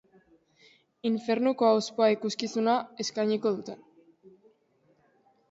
Infernuko 1.09 1.67
hauspoa 1.73 2.07
ikuskizuna 2.15 2.75
eskainiko 3.05 3.53
dute. 3.61 3.79